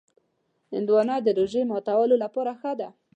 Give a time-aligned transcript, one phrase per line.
[0.73, 2.89] هندوانه د روژې ماتولو لپاره ښه ده.